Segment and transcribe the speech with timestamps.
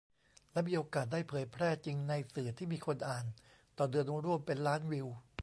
[0.53, 3.25] และมีโอกาสได้เผยแพร่จริงในสื่อที่มีคนอ่าน
[3.77, 5.07] ต่อเดือนรวมเป็นล้านวิว